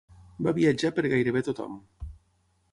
[0.47, 1.79] Va viatjar per gairebé tothom.